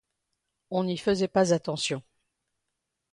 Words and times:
On 0.71 0.83
n'y 0.83 0.97
faisait 0.97 1.27
pas 1.27 1.53
attention. 1.53 2.01